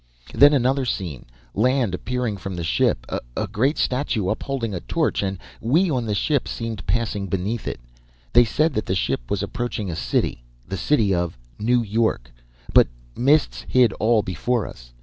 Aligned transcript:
"Then 0.33 0.51
another 0.51 0.83
scene, 0.83 1.27
land 1.53 1.93
appearing 1.93 2.37
from 2.37 2.55
the 2.55 2.63
ship. 2.63 3.05
A 3.37 3.45
great 3.45 3.77
statue, 3.77 4.29
upholding 4.31 4.73
a 4.73 4.79
torch, 4.79 5.21
and 5.21 5.37
we 5.61 5.91
on 5.91 6.07
the 6.07 6.15
ship 6.15 6.47
seemed 6.47 6.87
passing 6.87 7.27
beneath 7.27 7.67
it. 7.67 7.79
They 8.33 8.43
said 8.43 8.73
that 8.73 8.87
the 8.87 8.95
ship 8.95 9.21
was 9.29 9.43
approaching 9.43 9.91
a 9.91 9.95
city, 9.95 10.43
the 10.67 10.75
city 10.75 11.13
of 11.13 11.37
New 11.59 11.83
York, 11.83 12.31
but 12.73 12.87
mists 13.15 13.63
hid 13.69 13.93
all 13.99 14.23
before 14.23 14.65
us. 14.65 14.91